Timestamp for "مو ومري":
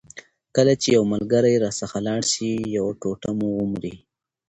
3.37-3.93